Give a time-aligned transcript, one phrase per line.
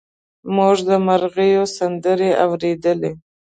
[0.55, 3.11] موږ د مرغیو سندرې اورېدلې.